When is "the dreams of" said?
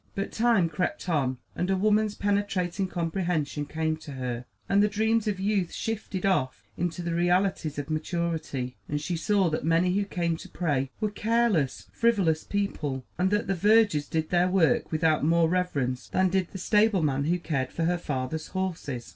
4.81-5.39